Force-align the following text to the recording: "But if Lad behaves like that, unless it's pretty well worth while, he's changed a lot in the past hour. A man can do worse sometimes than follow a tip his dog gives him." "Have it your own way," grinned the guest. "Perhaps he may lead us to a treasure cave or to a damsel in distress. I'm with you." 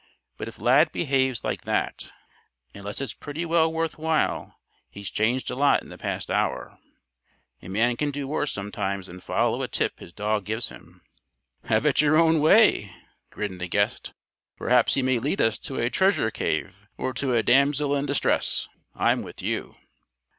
"But 0.35 0.47
if 0.47 0.57
Lad 0.57 0.91
behaves 0.91 1.43
like 1.43 1.61
that, 1.65 2.11
unless 2.73 2.99
it's 3.01 3.13
pretty 3.13 3.45
well 3.45 3.71
worth 3.71 3.99
while, 3.99 4.57
he's 4.89 5.11
changed 5.11 5.51
a 5.51 5.55
lot 5.55 5.83
in 5.83 5.89
the 5.89 5.97
past 5.99 6.31
hour. 6.31 6.79
A 7.61 7.69
man 7.69 7.95
can 7.95 8.09
do 8.09 8.27
worse 8.27 8.51
sometimes 8.51 9.05
than 9.05 9.19
follow 9.19 9.61
a 9.61 9.67
tip 9.67 9.99
his 9.99 10.11
dog 10.11 10.43
gives 10.45 10.69
him." 10.69 11.03
"Have 11.65 11.85
it 11.85 12.01
your 12.01 12.17
own 12.17 12.39
way," 12.39 12.91
grinned 13.29 13.61
the 13.61 13.67
guest. 13.67 14.15
"Perhaps 14.57 14.95
he 14.95 15.03
may 15.03 15.19
lead 15.19 15.39
us 15.39 15.59
to 15.59 15.77
a 15.77 15.91
treasure 15.91 16.31
cave 16.31 16.73
or 16.97 17.13
to 17.13 17.35
a 17.35 17.43
damsel 17.43 17.95
in 17.95 18.07
distress. 18.07 18.67
I'm 18.95 19.21
with 19.21 19.39
you." 19.39 19.75